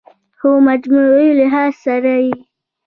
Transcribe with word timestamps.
خو 0.37 0.49
مجموعي 0.69 1.29
لحاظ 1.39 1.73
سره 1.85 2.13
ئې 2.23 2.31